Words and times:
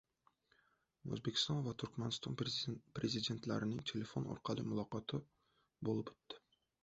O‘zbekiston 1.15 1.59
va 1.67 1.73
Turkmaniston 1.81 2.37
Prezidentlarining 3.01 3.83
telefon 3.91 4.25
orqali 4.37 4.67
muloqoti 4.71 5.23
bo‘lib 5.91 6.11
o‘tdi 6.15 6.41